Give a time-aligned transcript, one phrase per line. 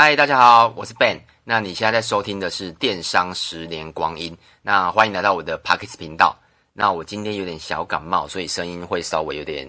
[0.00, 1.18] 嗨，大家好，我是 Ben。
[1.42, 4.38] 那你现在在收听的是电商十年光阴。
[4.62, 6.38] 那欢迎来到我的 Pockets 频道。
[6.72, 9.68] 那我今天有点小感冒，所以声音会稍微有点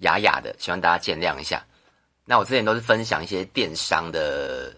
[0.00, 1.64] 哑哑的，希望大家见谅一下。
[2.26, 4.70] 那我之前都是分享一些电商的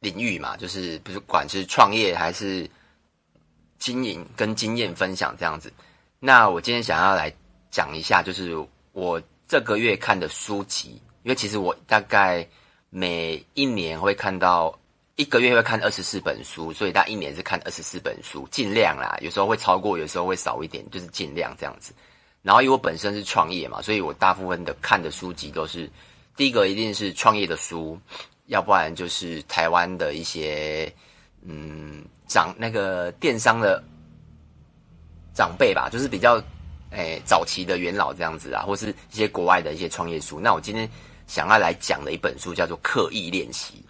[0.00, 2.68] 领域嘛，就是不管是创业还是
[3.78, 5.72] 经营跟经验分享这样子。
[6.18, 7.32] 那我今天想要来
[7.70, 8.52] 讲一下，就是
[8.90, 12.44] 我这个月看的书籍，因为其实我大概
[12.94, 14.78] 每一年会看到。
[15.16, 19.16] 一个月会看二十四本书，所以大概一年是看二十四本书，尽量啦。
[19.20, 21.92] 有时候会超过，有时候会少一点，就是尽量这样子。
[22.40, 25.88] 然后因为我本身是创业嘛，所以我大部分的看的书籍都是
[26.34, 28.00] 第一个一定是创业的书，
[28.46, 30.92] 要不然就是台湾的一些
[31.42, 33.84] 嗯长那个电商的
[35.34, 36.42] 长辈吧，就是比较
[36.90, 40.40] 诶、早期的元老这样子啊，或是一些国外的一些创业书。
[40.40, 40.88] 那我今天
[41.32, 43.82] 想要来讲的一本书叫做《刻意练习》。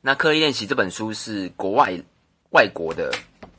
[0.00, 1.92] 那刻意练习这本书是国外
[2.52, 3.12] 外国的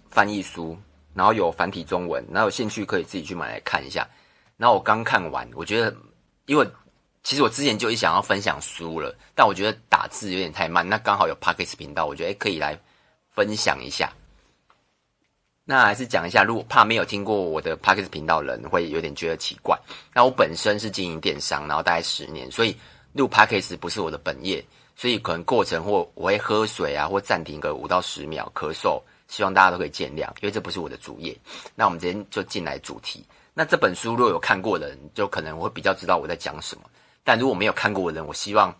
[0.09, 0.75] 翻译书，
[1.13, 4.09] 然后有繁体中文，然后有兴趣可以自己去买来看一下。
[4.57, 5.95] 然后我刚看完，我觉得，
[6.47, 6.67] 因为
[7.21, 10.87] 其实我之前就一想要分享书了，但我觉得打字有点太慢。
[10.89, 12.75] 那刚好有 Podcast 频道，我觉得诶可以来
[13.29, 14.11] 分享一下。
[15.65, 19.79] 那还是讲一下，如果怕没有听过我的 Podcast 频道人会有点觉得奇怪。
[20.13, 22.75] 那我本身是经营电商，然后大概十年，所以
[23.13, 24.63] 录 Podcast 不是我的本业。
[24.95, 31.35] 所以可能过程或我会喝水啊，或暂停个五到十秒咳嗽，希望大家都可以见谅，因为这不是我的主业。
[31.73, 33.25] 那我们今天就进来主题。
[33.55, 36.83] 那这本书如果有看过的人，就可能会比较知道我在讲什么。
[37.23, 38.73] 但如果没有看过的人，我希望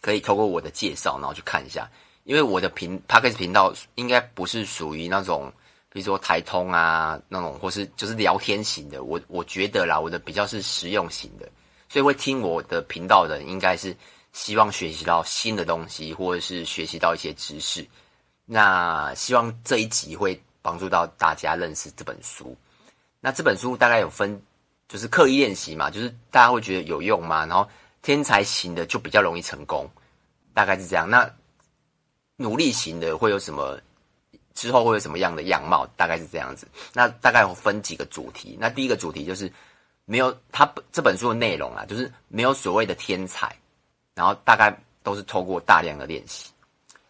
[0.00, 1.90] 可以透过我的介绍，然后去看一下。
[2.22, 5.52] 因为我的频 Podcast 频道应该不是属于那种，
[5.92, 9.02] 比如说台通啊那种，或是就是聊天型的。
[9.02, 11.48] 我我觉得啦，我的比较是实用型的，
[11.88, 13.96] 所以会听我的频道的人应该是。
[14.32, 17.84] 希望学习到新的东西，或者是学习到一些知识。
[18.46, 22.56] 那希望这一集会帮助到大家认识这本书。
[23.18, 24.40] 那这本书大概有分，
[24.88, 27.44] 就是刻意练习嘛，就是大家会觉得有用嘛。
[27.44, 27.68] 然后
[28.02, 29.90] 天才型的就比较容易成功，
[30.54, 31.10] 大概是这样。
[31.10, 31.28] 那
[32.36, 33.76] 努力型的会有什么？
[34.60, 35.86] 之后会有什么样的样貌？
[35.96, 36.68] 大概是这样子。
[36.92, 38.58] 那大概有分几个主题。
[38.60, 39.50] 那第一个主题就是
[40.04, 43.50] 没有他这本书的内容啊，就是没有所谓的天才。
[44.14, 46.50] 然后大概都是透过大量的练习。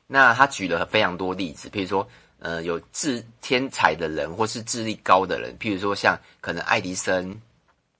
[0.07, 7.37] 那他举了非常多例子，譬如说，呃，有智天才的人，或是智力高的人，譬如说像可能爱迪生，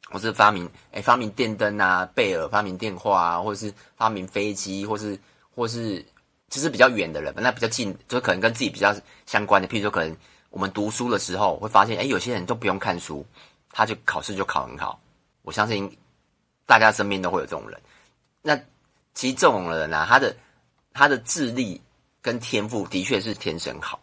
[0.09, 5.19] 或是发明诶发明电灯啊，贝尔发明电话啊，或是发明飞机，或是
[5.57, 6.05] 或是
[6.51, 8.95] 就是比较远的人，那比较近，就可能跟自己比较
[9.25, 10.15] 相关的，譬如说可能
[10.51, 13.25] 我们读书的时候会发现，哎有些人都不用看书，
[13.71, 15.01] 他就考试就考很好。
[15.43, 15.97] 我相信
[16.67, 17.81] 大家身边都会有这种人。
[18.43, 18.57] 那
[19.15, 20.37] 其实这种人啊，他的
[20.93, 21.81] 他的智力
[22.21, 24.01] 跟天赋的确是天生好，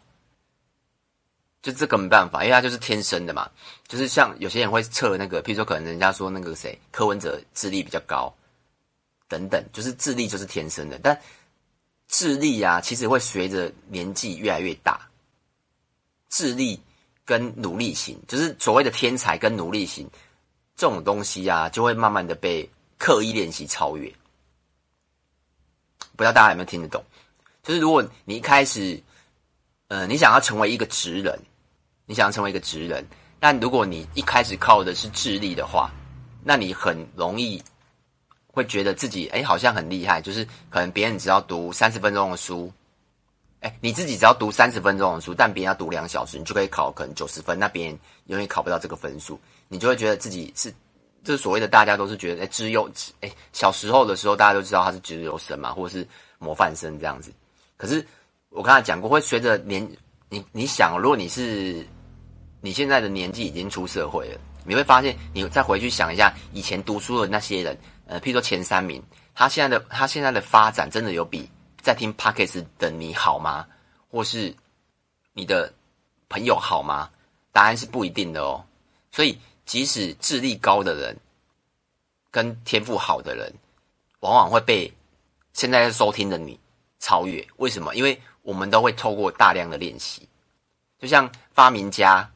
[1.60, 3.50] 就这个没办法，因为他就是天生的嘛。
[3.86, 8.34] 就是像有些人会测那个，譬如说可能人家说那个谁柯文哲智力比较高，
[9.28, 10.98] 等等，就是智力就是天生的。
[11.02, 11.18] 但
[12.08, 15.08] 智力啊，其实会随着年纪越来越大，
[16.30, 16.80] 智力
[17.24, 20.08] 跟努力型，就是所谓的天才跟努力型
[20.74, 24.12] 这种东西啊，就会慢慢的被刻意练习超越。
[26.16, 27.04] 不知道大家有没有听得懂？
[27.62, 29.00] 就是如果你一开始，
[29.88, 31.38] 呃，你想要成为一个职人，
[32.06, 33.04] 你想要成为一个职人，
[33.38, 35.92] 但如果你一开始靠的是智力的话，
[36.42, 37.62] 那你很容易
[38.58, 40.20] 会觉得自己哎，好像很厉害。
[40.20, 42.70] 就是可能别人只要读三十分钟的书，
[43.60, 50.74] 哎，你自己只要读三十分钟的书，但别人要读两小时，你就可以考可能九十分，那别人永远考不到这个分数，你就会觉得自己是。
[51.24, 52.88] 就是所谓的大家都是觉得哎，资优
[53.20, 56.06] 哎，小时候的时候大家都知道他是资优生嘛，或者是
[56.38, 57.30] 模范生这样子。
[57.76, 58.06] 可是
[58.50, 59.86] 我刚才讲过，会随着年
[60.30, 61.84] 你你想，如果你是
[62.60, 67.76] 你现在的年纪已经出社会了，你会发现你再回去想一下以前读书的那些人，
[68.08, 69.00] 呃，譬如说前三名，
[69.34, 71.48] 他现在的他现在的发展真的有比
[71.80, 73.64] 在听 Podcast 的你好吗？
[74.10, 74.52] 或是
[75.32, 75.72] 你的
[76.28, 77.08] 朋友好吗？
[77.52, 78.64] 答案是不一定的哦。
[79.12, 79.38] 所以。
[79.68, 81.14] 即使智力高的人
[82.30, 83.52] 跟天赋好的人，
[84.20, 84.90] 往往会被
[85.52, 86.58] 现在收听的你
[87.00, 87.46] 超越。
[87.58, 87.94] 为什么？
[87.94, 90.26] 因为我们都会透过大量的练习。
[90.98, 92.26] 就像发明家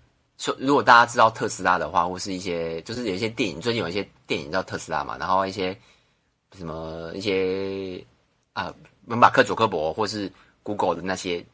[0.42, 5.78] 说，如果大家知道特斯拉的话，或是一些就是有一些电影，最近有一些电影叫特斯拉嘛，然后一些
[6.58, 8.04] 什么一些
[8.52, 8.74] 啊，
[9.06, 10.30] 马克祖克伯或是
[10.64, 11.44] Google 的那些，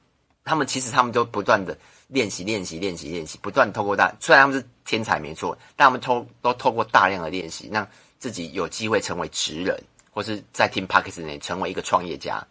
[0.43, 1.77] 他们其实他们都不断的。
[2.09, 7.87] 练习，练习，练习，练习，不断透过大，虽然他们是天才没错，但他们透都透过大量的练习，让
[8.19, 9.79] 自己有机会成为职人，
[10.11, 12.43] 或是在听 Pockets 内成为一个创业家。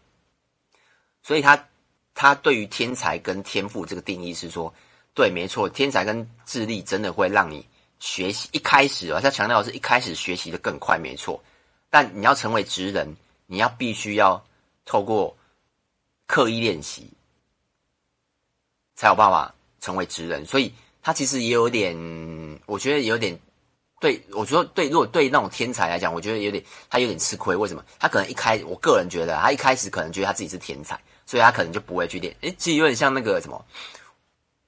[1.23, 1.67] 所以他
[2.13, 4.71] 他对于天才跟天赋这个定义是说，
[5.17, 7.65] 对，没错，天才跟智力真的会让你
[7.97, 11.43] 学习一开始啊，他强调的是一开始学习的更快，没错。
[11.89, 13.17] 但你要成为职人，
[13.47, 14.39] 你要必须要
[14.85, 15.35] 透过
[16.27, 17.09] 刻意练习，
[18.95, 20.45] 才有办法成为职人。
[20.45, 20.71] 所以
[21.01, 21.97] 他其实也有点，
[22.67, 23.35] 我觉得有点
[23.99, 24.21] 对。
[24.33, 27.55] 我觉得对，如果对那种天才来讲，我觉得有点他有点吃亏。
[27.55, 27.83] 为什么？
[27.97, 32.35] 他可能一开，我个人觉得他一开始可能觉得他自己是天才，所以他可能就不会去练。
[32.41, 33.65] 诶，其实有点像那个什么，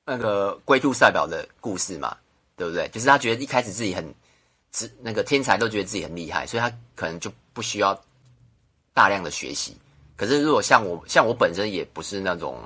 [0.09, 2.17] 那个龟兔赛跑的故事嘛，
[2.55, 2.87] 对不对？
[2.89, 4.13] 就是他觉得一开始自己很。
[4.71, 7.99] 只那个天才都觉得自己很厉害，所以他可能就不需要
[8.93, 9.75] 大量的学习。
[10.15, 12.61] 可是如果像我，像我本身也不是那种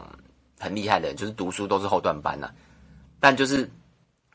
[0.59, 2.51] 很厉害的人，就是读书都是后段班呐、
[3.21, 3.69] 但就是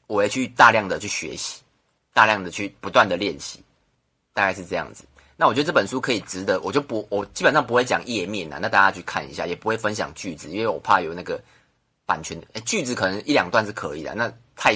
[0.06, 1.60] 我会去大量的去学习，
[2.14, 3.62] 大量的去不断的练习，
[4.32, 5.04] 大概是这样子。
[5.36, 11.38] 那我觉得这本书可以值得，我就不，我基本上不会讲页面呐，那大家去看一下，也不会分享句子，因为我怕有那个
[12.08, 12.36] 版权。
[12.54, 14.74] 诶，句子可能一两段是可以的，那太。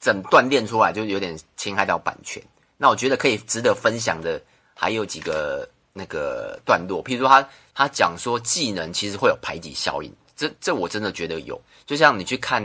[0.00, 2.40] 整段练出来就有点侵害到版权。
[2.76, 4.40] 那我觉得可以值得分享的
[4.72, 11.60] 还有几个那个段落，譬如说他他讲说技能其实会有排挤效应，这这我真的觉得有。
[11.84, 12.62] 就像你去看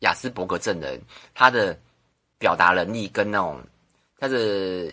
[0.00, 1.00] 雅斯伯格症的人，
[1.34, 1.74] 他的
[2.36, 3.58] 表达能力跟那种
[4.18, 4.92] 他的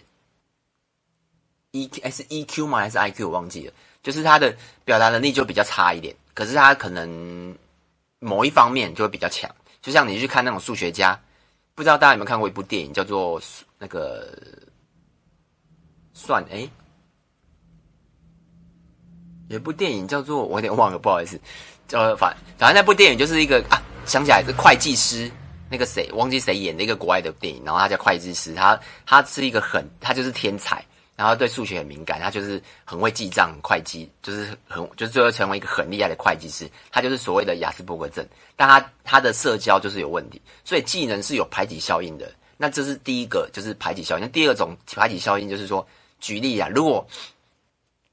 [1.71, 7.53] E Q 是 E Q 吗还是 I Q 我忘记了，就是他的表达能力就比较差一点，可是他可能
[8.19, 9.49] 某一方面就会比较强。
[9.81, 11.19] 就像你去看那种数学家。
[11.75, 13.39] 不知道大家有没有看过一部电影，叫做
[13.77, 14.35] 那个
[16.11, 16.67] 算哎，
[19.49, 21.39] 有一部电影叫做我有点忘了，不好意思，
[21.87, 25.31] 叫反反正那部电影就是一个啊，想起来是会计师，
[25.69, 30.83] 那个谁忘记谁演的一个国外的电影，然后他叫会计师，他他是一个很他就是天才。
[31.17, 36.69] 然后对数学很敏感，他就是很会记账，会计就是很，就是最后成为一个很厉害的会计师。
[36.91, 38.23] 他就是所谓的雅斯伯格症，
[38.55, 42.31] 但他他的社交就是有问题，所以技能是有排挤效应的。
[42.55, 44.21] 那这是第一个，就是排挤效应。
[44.21, 45.85] 那第二种排挤效应就是说，
[46.19, 47.07] 举例啊，如果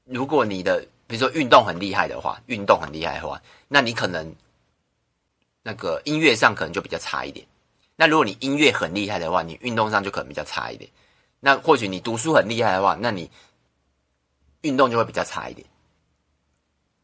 [0.05, 4.35] 如果你的比如说运动很厉害的话，运动很厉害的话，那你可能
[5.61, 7.45] 那个音乐上可能就比较差一点。
[7.95, 10.89] 那如果你音乐很厉害的话，你运动上就可能比较差一点。
[11.45, 13.29] 那或许你读书很厉害的话，那你
[14.61, 15.63] 运动就会比较差一点。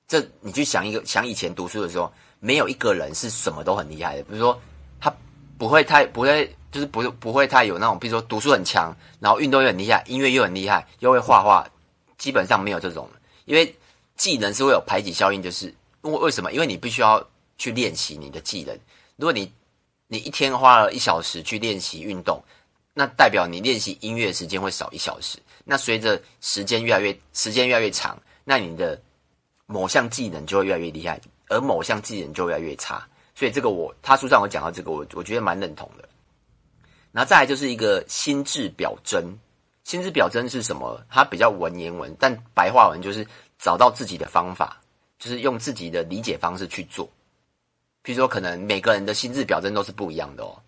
[0.07, 4.23] 这你去想一个，想以前读书的时候，没有一个人是什么都很厉害的。
[4.23, 4.59] 比如说，
[4.99, 5.13] 他
[5.59, 11.69] 不会太不会，就是不不会太有那种，比如说读书很强，然后运动又很厉害，音乐又很厉害，又会画画，
[12.17, 13.07] 基本上没有这种。
[13.45, 13.75] 因为
[14.15, 15.71] 技能是会有排挤效应，就是
[16.01, 16.51] 为为什么？
[16.51, 17.23] 因为你必须要
[17.59, 18.75] 去练习你的技能。
[19.17, 19.53] 如果你
[20.07, 22.44] 你一天花了一小时去练习运动。
[22.93, 25.39] 那代表你练习音乐的时间会少一小时。
[25.63, 28.99] 那随着时间越来越时间越来越长，那你的
[29.65, 33.07] 某项技能就会越来越厉害，而某项技能就越来越差。
[33.33, 36.07] 所以这个我他书上有讲到这个，我我觉得蛮认同的。
[37.11, 39.37] 然后再来就是一个心智表征，
[39.83, 41.01] 心智表征是什么？
[41.09, 43.25] 它比较文言文，但白话文就是
[43.57, 44.81] 找到自己的方法，
[45.17, 47.05] 就是用自己的理解方式去做。
[48.03, 50.60] 譬如说，可能每个人的心智表征都是不一样的哦。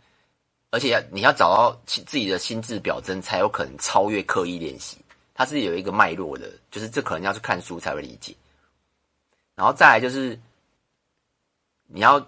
[0.74, 4.98] 而且要你要找到自己的心智表征，才有可能超越刻意练习。
[5.36, 8.36] 它是有一个脉络的，就是这可能要去看书才会理解。
[9.54, 10.40] 然后再来就是
[11.86, 12.20] 你要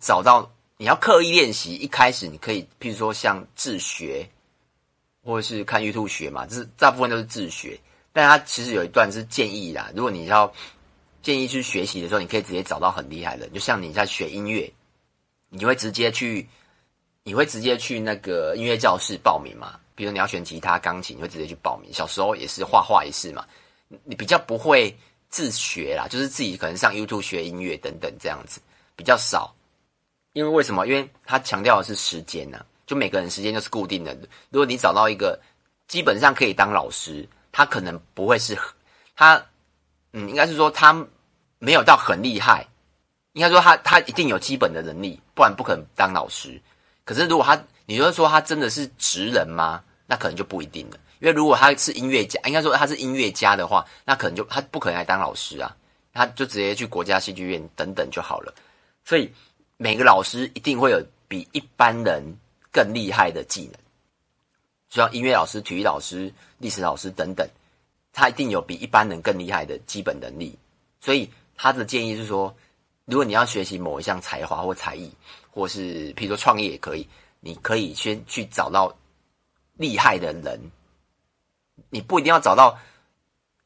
[0.00, 4.24] 找到你要刻意练习，一开始你可以，譬如说像自学，
[5.24, 7.76] 或者是看 YouTube 学嘛，这是大部分都是自学。
[8.12, 10.52] 但它其实有一段是建议啦，如果你要
[11.22, 14.72] 建议去学习的时候，你可以直接找到很厉害的，就像你在学音乐，
[15.48, 16.48] 你就会直接去。
[17.22, 19.78] 你会直接去那个音乐教室报名吗？
[19.94, 21.92] 比如你要选吉他、钢琴，你会直接去报名。
[21.92, 23.44] 小时候也是画画也是嘛，
[24.04, 24.96] 你比较不会
[25.28, 28.60] 自学啦，就是自己可能上 YouTube 学音乐等等这样子
[28.96, 29.54] 比较少。
[30.32, 30.86] 因为为什么？
[30.86, 34.16] 因为他强调的是时间呐，就每个人时间就是固定的。
[34.48, 35.38] 如果你找到一个
[35.88, 38.56] 基本上可以当老师，他可能不会是
[39.14, 39.44] 他，
[40.12, 41.06] 嗯，应该是说他
[41.58, 42.66] 没有到很厉害，
[43.34, 46.58] 应该说他他一定有基本的能力，不然不可能当老师。
[47.10, 49.82] 可是，如果他，你就是说他真的是职人吗？
[50.06, 50.96] 那可能就不一定了。
[51.18, 55.76] 因为如果他是音乐家，应该说他是音乐家的话，那可能就他不可能来当老师啊，
[56.12, 58.54] 他就直接去国家戏剧院等等就好了。
[59.04, 59.28] 所以
[59.76, 62.22] 每个老师一定会有比一般人
[62.70, 63.80] 更厉害的技能，
[64.88, 67.44] 就像音乐老师、体育老师、历史老师等等，
[68.12, 70.56] 他一定有比一般人更厉害的基本能力。
[71.00, 72.54] 所以他的建议是说，
[73.06, 75.12] 如果你要学习某一项才华或才艺，
[75.52, 77.08] 或是，譬如说创业也可以，
[77.40, 78.94] 你可以先去找到
[79.74, 80.60] 厉害的人，
[81.90, 82.78] 你不一定要找到，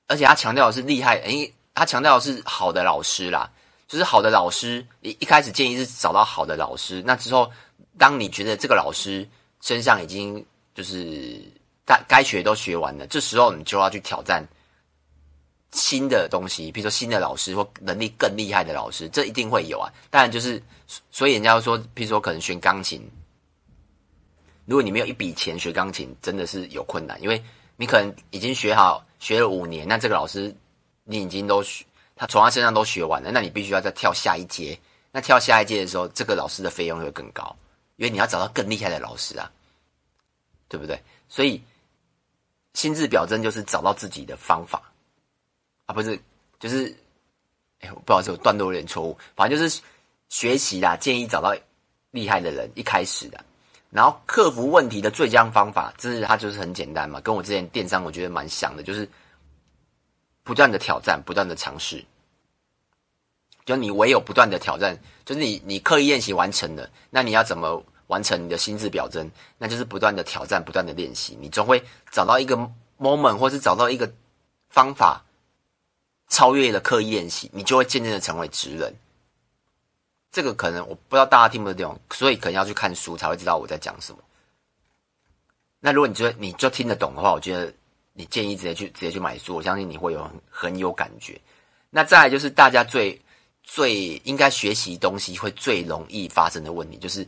[0.07, 3.51] 而且他强调的是厉害，诶，他强调的是好的老师啦，
[3.89, 7.51] 就是好的老师，一一开始建议是找到好的老师，那之后，
[7.99, 9.29] 当你觉得这个老师
[9.61, 11.43] 身上已经就是
[11.85, 14.47] 该该学都学完了，这时候你就要去挑战
[15.75, 19.93] 新的东西，比如说新的老师或能力更厉害的老师，这一定会有啊。
[20.09, 20.63] 当然就是，
[21.11, 23.03] 所以人家说，比如说可能学钢琴。
[24.67, 27.43] 如果你没有一笔钱学钢琴，真的是有困难，因为
[27.77, 30.55] 你可能已经学好学了五年，那这个老师
[31.03, 34.79] 你已经都学，他从他身上都学完了，那你必须要再跳下一阶。
[35.11, 37.55] 那跳下一阶的时候，这个老师的费用会更高，
[37.97, 39.51] 因为你要找到更厉害的老师啊，
[40.69, 40.99] 对不对？
[41.29, 41.61] 所以
[42.75, 44.81] 心智表征就是找到自己的方法
[45.87, 46.19] 啊，不是，
[46.59, 46.95] 就是，
[47.81, 49.83] 哎，不好意思，我断落有点错误，反正就是
[50.29, 51.55] 学习啦，建议找到
[52.11, 53.45] 厉害的人，一开始的。
[53.91, 59.09] 然后克服问题的最佳方法，这是它就是很简单嘛，跟我之前电商我觉得蛮像的，就是
[60.43, 62.05] 不断的挑战，不断的尝试。
[63.65, 69.31] 就你唯有不断的挑战，就是你你刻意练习完成了，那你要怎么完成你的心智表征？
[69.59, 72.57] 那就是不断的挑战，不断的练习，你总会找到一个
[72.99, 74.13] moment，或是找到一个
[74.69, 75.25] 方法，
[76.35, 78.93] 超越了刻意练习，你就会渐渐的成为职人。
[80.33, 84.19] 这个可能我不知道大家听不懂，所以可能要去看书才会知道我在讲什么。
[85.79, 87.73] 那如果你觉得你就听得懂的话，我觉得
[88.15, 91.41] 你建议直接去直接去买书，我相信你会有很很有感觉。
[91.89, 93.17] 那再来就是大家最
[93.63, 97.25] 最应该学习东西会最容易发生的问题，就是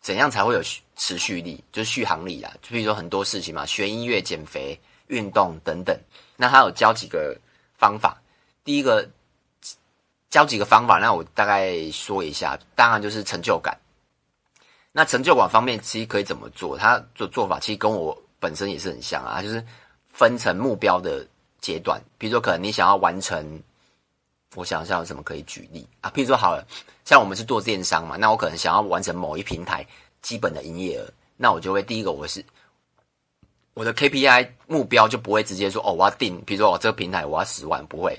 [0.00, 0.62] 怎样才会有
[0.96, 2.50] 持续力，就是续航力啦。
[2.62, 5.94] 就比如说很多事情嘛，学音乐、减肥、运动等等。
[6.34, 7.36] 那他有教几个
[7.78, 8.20] 方法，
[8.64, 9.08] 第一个。
[10.28, 12.58] 教几个方法，那我大概说一下。
[12.74, 13.78] 当然就是成就感。
[14.92, 16.76] 那成就感方面，其实可以怎么做？
[16.76, 19.64] 他做做法其实跟我本身也是很像啊，就是
[20.12, 21.26] 分成目标的
[21.60, 21.98] 阶段。
[22.18, 23.62] 比如说，可能你想要完成，
[24.56, 26.10] 我想一下有什么可以举例啊？
[26.10, 26.66] 比如说，好了，
[27.04, 29.86] 像我们是做电商嘛，那我可能想要完成某一平台
[30.20, 32.44] 基本的营业额，那我就会第一个，我是
[33.76, 38.18] 我的 KPI 目标就不会直接说哦，我要定，比如说我这个平台我要十万，不会。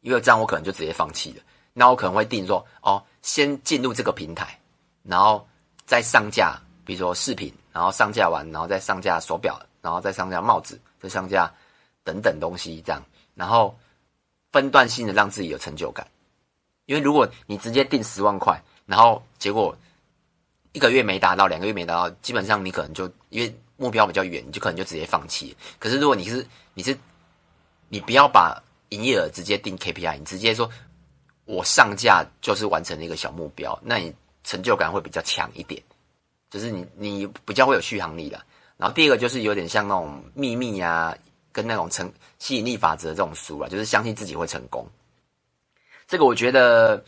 [0.00, 1.42] 因为这样我可能就直接放弃了。
[1.72, 4.56] 那我可能会定说，哦，先进入这个平台，
[5.02, 5.44] 然后
[5.86, 11.52] 再上架，比如说饰品，然后上架完，然后再上架手表，然后再上架帽子，再上架
[12.04, 13.76] 等等东西，这样，然后
[14.52, 16.06] 分段性的让自己有成就感。
[16.86, 19.76] 因为如果你直接定十万块，然后结果
[20.70, 25.56] 一个月没达到，两个月没达到，基本上你可能就因为目标比较远，你就可能就直接放弃。
[25.78, 26.96] 可是如果你是你是
[27.88, 30.70] 你不要把营业额直接定 KPI，你直接说，
[31.44, 34.14] 我上架就是完成了一个小目标，那你
[34.44, 35.82] 成就感会比较强一点，
[36.50, 38.40] 就是你你比较会有续航力的。
[38.76, 41.16] 然后第二个就是有点像那种秘密啊，
[41.52, 44.86] 跟那种成吸引力法则这种书啊，就是相信自己会成功。
[46.06, 47.02] 这个我觉得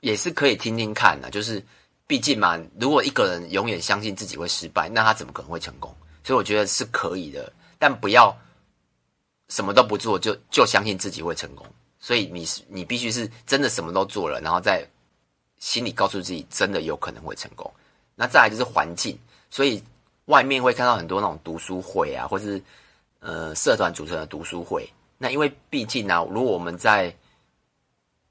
[0.00, 1.62] 也是可以听听看的，就是
[2.06, 5.94] 毕竟嘛，如果一个人永远相信自己会失败，那他怎么可能会成功？
[6.22, 8.36] 所以我觉得是可以的，但不要。
[9.48, 11.64] 什么都不做就就相信自己会成功，
[12.00, 14.84] 所以你是你必须是真的什么都做了，然后在
[15.60, 17.72] 心里告诉自己真的有可能会成功。
[18.16, 19.16] 那再来就是环境，
[19.48, 19.80] 所以
[20.24, 22.60] 外面会看到很多那种读书会啊，或是
[23.20, 24.92] 呃社团组成的读书会。
[25.16, 27.14] 那因为毕竟呢、啊，如果我们在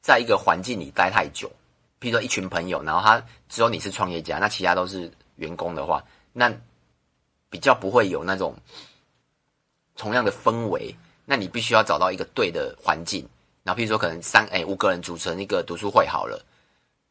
[0.02, 1.50] 在一个环境里待太久，
[2.06, 3.20] 譬如说一群朋友，然后他
[3.50, 6.54] 只有你是创业家，那其他都是员工的话，那
[7.50, 8.56] 比较不会有那种
[9.96, 10.96] 同样的氛围。
[11.26, 13.28] 那你必须要找到一个对的环境，
[13.64, 16.40] 然后譬如说可能三哎五个人组成一个读书会好了，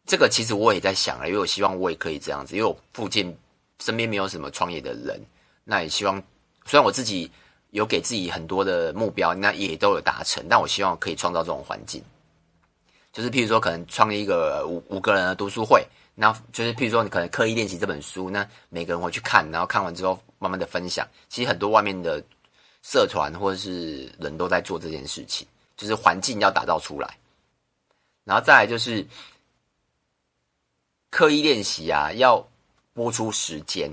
[0.07, 3.37] 这个其实我也在想了，因为我希望我也可以这样子，因为我附近
[3.81, 5.21] 身边没有什么创业的人，
[5.65, 6.23] 那也希望
[6.65, 7.29] 虽然我自己
[7.71, 12.01] 有给自己很多的目标，那也都有达成，但我希望可以创造这种环境，
[13.15, 15.83] 就是譬如说可能创立一个五五个人的读书会，
[16.15, 22.23] 那就是譬如说你可能刻意练习这本书，那每个人会去看，然后看完之后慢慢的分享，其实很多外面的。
[22.87, 27.17] 社团或者是人都在做这件事情，就是环境要打造出来，
[28.25, 29.03] 然后再来就是
[31.09, 32.47] 刻意练习啊，要
[32.93, 33.91] 拨出时间。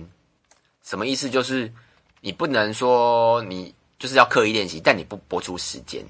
[0.84, 1.30] 什么意思？
[1.30, 1.72] 就是
[2.20, 6.06] 你不能说你就是要刻意练习，但你不拨出时间。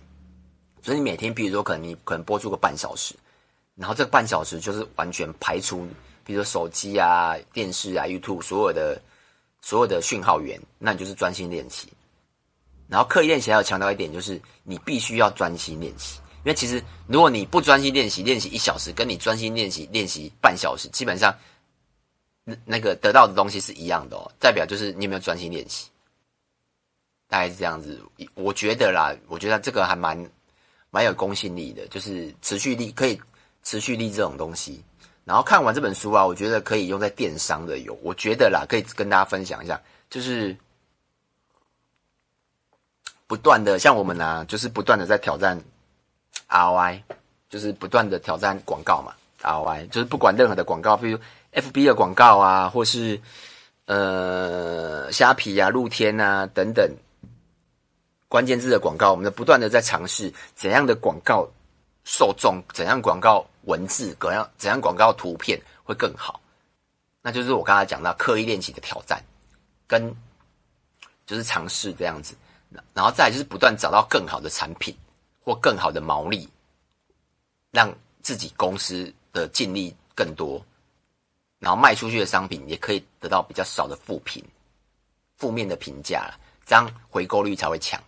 [0.82, 3.16] 所以你每天，比如说可能你可能播出个半小时，
[3.76, 5.88] 然后这半小时就是完全排除，
[6.24, 9.02] 比如说手机啊、电视啊、YouTube 所有的
[9.62, 11.88] 所有的讯号源，那你就是专心练习。
[12.88, 16.20] 然后刻意练习还要强调一点，就是你必须要专心练习。
[16.44, 21.34] 因为其实如果你不专心练习，练习一小时，跟你专心练习练习半小时，基本上
[22.44, 24.32] 那那个得到的东西是一样的哦。
[24.40, 25.88] 代表就是你有没有专心练习。
[27.30, 28.02] 大概是这样子。
[28.34, 30.18] 我觉得啦，我觉得这个还蛮
[30.91, 33.19] 蛮有公信力的，就是持续力可以
[33.63, 34.83] 持续力这种东西。
[35.24, 40.55] 然后看完这本书啊，我觉得可以用在电商的有，我觉得啦，可以跟大家分享一下，就是
[43.27, 45.60] 不断的像我们啊，就是不断的在挑战
[46.50, 47.01] ROI，
[47.50, 51.17] 就是不断的挑战广告嘛，ROI 就是不管任何的广告，比如
[51.53, 53.21] FB 的广告啊，或是
[53.86, 56.89] 呃虾皮啊、露天啊等等
[58.32, 61.46] 关键字的广告，我们在不断的在尝试怎样的广告
[62.06, 66.40] 受众，怎样广告文字，怎样怎样广告图片会更好。
[67.22, 69.22] 那就是我刚才讲到刻意练习的挑战，
[69.86, 70.16] 跟
[71.26, 72.34] 就是尝试这样子，
[72.94, 74.96] 然后再就是不断找到更好的产品
[75.44, 76.48] 或更好的毛利，
[77.70, 80.66] 让自己公司的尽力更多。
[81.60, 84.42] 然后卖出去的商品也可以得到比较少的负评、
[85.36, 86.34] 负面的评价，
[86.66, 88.02] 这样回购率才会强。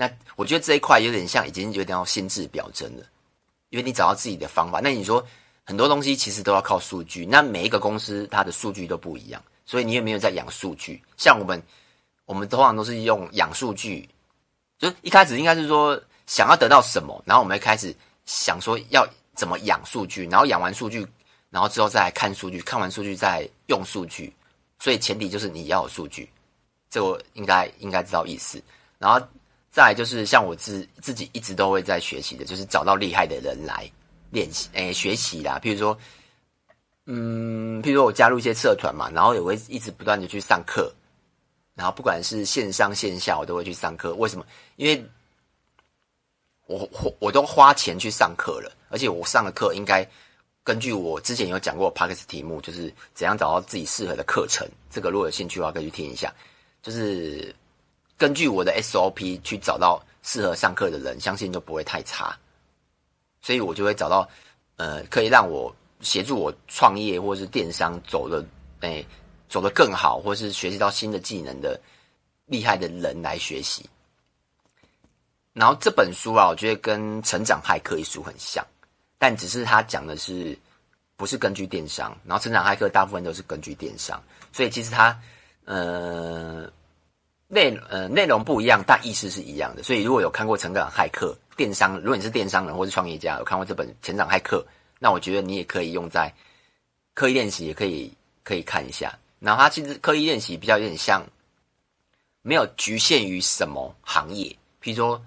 [0.00, 3.04] 那我觉得这一块有点像已经有点要心智表征了，
[3.68, 4.80] 因为你找到自己的方法。
[4.82, 5.22] 那你说
[5.62, 11.02] 很多东西其实都要靠数据，那每一个公司它的数据都不一样，所以你有没有在养数据？
[11.18, 11.62] 像我们，
[12.24, 14.08] 我们通常都是用养数据，
[14.78, 21.06] 就是一开始应该是说想要得到什么，然后我们开始想说要怎么养数据，然后养完数据。
[21.50, 24.32] 然后之后再来看数据，看完数据再用数据，
[24.78, 26.30] 所以前提就是你要有数据，
[26.88, 28.62] 这我应该应该知道意思。
[28.98, 29.20] 然后
[29.70, 33.90] 再就是像我自自己一直都会在学习的，就是找到厉害的人来
[34.30, 35.60] 练习，诶，学习啦。
[35.62, 35.96] 譬如说，
[37.06, 40.92] 嗯，譬如说我加入一些社团嘛，然后也会一直不断的去上课，
[41.74, 44.14] 然后不管是线上线下，我都会去上课。
[44.14, 44.44] 为什么？
[44.76, 45.04] 因为
[46.66, 50.06] 我我我都花钱去上课了，而且我上的课应该。
[50.62, 54.68] 根据我之前有讲过 PAX 题目，就是怎样找到自己适合的课程。
[54.90, 56.32] 这个如果有兴趣的话，可以去听一下。
[56.82, 57.52] 就是
[58.20, 62.38] 根据我的 SOP 去找到适合上课的人，相信就不会太差。
[63.40, 64.28] 所以我就会找到
[64.76, 68.44] 呃，可以让我协助我创业或是电商走的，
[68.80, 69.02] 哎，
[69.48, 71.80] 走得更好，或是学习到新的技能的
[72.44, 73.88] 厉害的人来学习。
[75.54, 78.62] 然后这本书啊，我觉得跟《成长骇客》一书很像。
[79.16, 80.54] 但只是他讲的是，
[81.16, 85.18] 不是根据电商，然后成长骇客大部分都是根据电商，所以其实它
[85.64, 86.70] 呃
[87.60, 89.82] 内呃内容不一样，但意思是一样的。
[89.82, 94.66] 所以如果有看过成长骇客电商，如果你是电商人或是创业家，有看过这本成长骇客，
[94.98, 96.32] 那我觉得你也可以用在
[97.14, 99.16] 刻意练习，也可以可以看一下。
[99.38, 101.22] 然后它其实刻意练习比较有点像，
[102.42, 104.46] 没有局限于什么行业，
[104.82, 105.22] 譬如说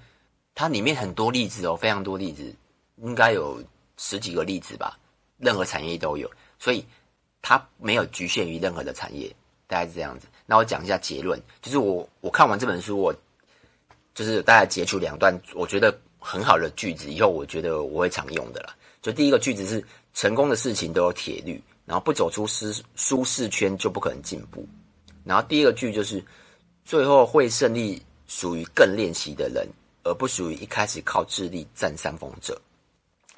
[0.55, 2.53] 它里面很多例子哦，非常多例子，
[2.97, 3.63] 应该有。
[3.95, 4.97] 十几个例子吧，
[5.37, 6.83] 任何产业都有，所以
[7.43, 9.33] 它没有局限于任何的产业，
[9.67, 10.27] 大概是这样子。
[10.53, 13.11] 那我讲一下结论，就是我我看完这本书，我
[14.13, 18.75] 就是大概截出两段我觉得很好的句子，以后我觉得我会常用的啦。
[19.01, 24.63] 就第一个句子是：成功的事情都有铁律，然后不走出舒舒适圈就不可能进步。
[25.23, 26.23] 然后第二个句就是：
[26.85, 29.67] 最后会胜利属于更练习的人，
[30.03, 32.61] 而不属于一开始靠智力占上风者。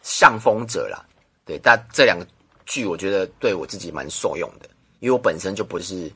[0.01, 1.01] 上风者啦，
[1.45, 2.27] 对，但这两个
[2.65, 6.11] 句我觉得对我自己蛮受用的，因为我本身就不是，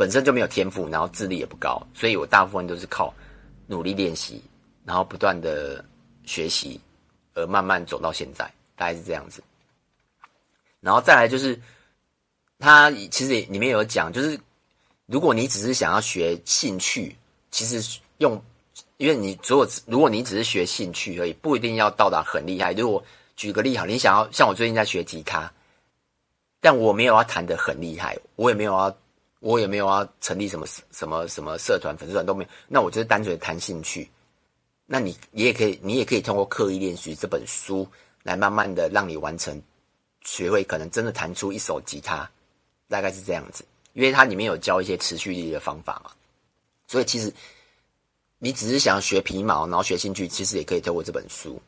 [0.00, 3.12] 本身就没有天赋，然后智力也不高，所以我大部分都是靠
[3.66, 4.42] 努力练习，
[4.82, 5.84] 然后不断的
[6.24, 6.80] 学习，
[7.34, 9.42] 而慢慢走到现在，大概是这样子。
[10.80, 11.60] 然后再来就是，
[12.58, 14.40] 他其实里面有讲，就是
[15.04, 17.14] 如果你只是想要学兴趣，
[17.50, 18.42] 其实用。
[18.96, 22.72] 因为你如果如果你只是学兴趣而已，不一定要到达很厉害。
[22.74, 23.02] 如果
[23.34, 25.50] 举个例好，你想要像我最近在学吉他，
[26.60, 28.94] 但我没有要弹得很厉害，我也没有要，
[29.40, 32.50] 我也没有要成立什么什么什么社团、粉丝团都没有。
[32.68, 34.08] 那我就是单纯的谈兴趣。
[34.86, 37.86] 那你你也可以，你也可以通过刻意练习这本书
[38.22, 39.60] 来慢慢的让你完成，
[40.22, 42.30] 学会可能真的弹出一首吉他，
[42.88, 43.64] 大概是这样子。
[43.94, 46.12] 因为它里面有教一些持续力的方法嘛，
[46.86, 47.32] 所以其实。
[48.42, 51.60] 你只是想要学皮毛，然后学兴趣，其实也可以透过这本书。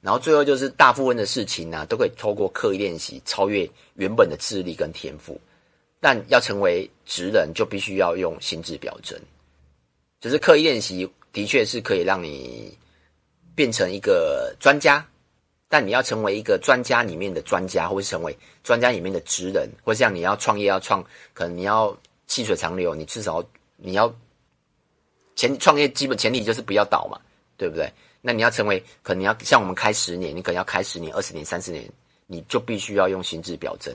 [0.00, 5.38] 然后最后就是大部分的事情呢、都可以透过刻意练习超越原本的智力跟天赋。
[6.00, 9.18] 但要成为职人，就必须要用心智表征。
[10.20, 12.76] 就是刻意练习的确是可以让你
[13.54, 15.06] 变成一个专家，
[15.68, 23.44] 但你要成为一个专家里面的专家，或是成为专家里面的职人，或像你要创业要创，可能你要细水长流，你至少
[23.76, 24.14] 你要。
[25.34, 27.20] 前创业基本前提就是不要倒嘛，
[27.58, 27.92] 对不对？
[28.22, 31.84] 那你要成为，可能要像我们开十年，你可能要开十年、二十年、三十年，
[32.26, 33.94] 你就必须要用心智表征，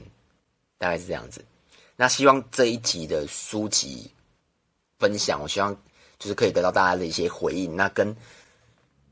[0.77, 1.43] 大概是这样子。
[2.01, 4.09] 那希望这一集的书籍
[4.97, 5.71] 分享，我希望
[6.17, 7.75] 就是可以得到大家的一些回应。
[7.75, 8.07] 那跟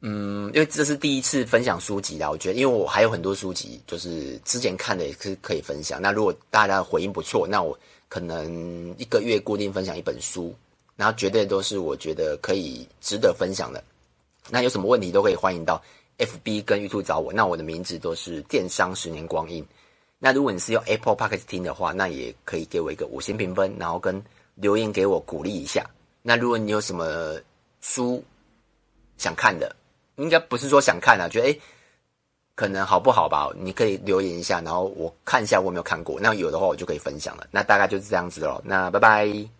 [0.01, 6.01] 嗯，因为这是第一次分享书籍啦，我觉得，因为我还有很多书籍，就是之前看的也是可以分享。
[6.01, 10.51] 那如果大家的回应不错，那我可能一个月固定分享一本书，
[10.95, 13.83] 然后绝对都是我觉得可以值得分享的。
[14.49, 15.79] 那有什么问题都可以欢迎到
[16.17, 17.31] FB 跟 YouTube 找我。
[17.31, 19.63] 那我的名字都是电商十年光阴。
[20.19, 24.21] 那如果你是用 Apple Podcast 听的话，那也可以给我一个五星评分，然后跟
[24.55, 25.85] 留言给我鼓励一下。
[26.21, 27.39] 那如果你有什么
[27.79, 28.21] 书
[29.17, 29.73] 想看的，
[30.17, 31.61] 应该不是说想看啊，觉得诶
[32.55, 33.49] 可能好不好吧？
[33.57, 36.19] 你可以留言一下，然后我看一下我有没有看过。
[36.19, 37.47] 那有的话我就可以分享了。
[37.51, 38.61] 那大概就是这样子喽。
[38.65, 39.58] 那拜拜。